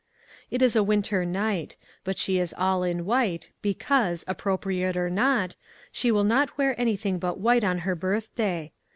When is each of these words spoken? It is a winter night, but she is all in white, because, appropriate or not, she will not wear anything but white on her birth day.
It 0.49 0.63
is 0.63 0.75
a 0.75 0.81
winter 0.81 1.25
night, 1.25 1.75
but 2.03 2.17
she 2.17 2.39
is 2.39 2.55
all 2.57 2.81
in 2.81 3.05
white, 3.05 3.51
because, 3.61 4.25
appropriate 4.27 4.97
or 4.97 5.11
not, 5.11 5.55
she 5.91 6.11
will 6.11 6.23
not 6.23 6.57
wear 6.57 6.73
anything 6.81 7.19
but 7.19 7.39
white 7.39 7.63
on 7.63 7.77
her 7.85 7.93
birth 7.93 8.33
day. 8.35 8.71